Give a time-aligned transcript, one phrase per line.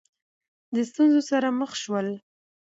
[0.73, 2.07] د ستونزو سره مخ شول